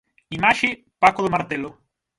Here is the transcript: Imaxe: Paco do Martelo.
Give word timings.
Imaxe: 0.37 0.69
Paco 1.01 1.21
do 1.23 1.33
Martelo. 1.35 1.69